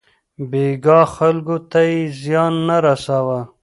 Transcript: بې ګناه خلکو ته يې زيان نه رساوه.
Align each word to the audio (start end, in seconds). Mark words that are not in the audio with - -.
بې 0.49 0.65
ګناه 0.83 1.07
خلکو 1.15 1.55
ته 1.69 1.79
يې 1.89 1.99
زيان 2.21 2.53
نه 2.67 2.77
رساوه. 2.85 3.39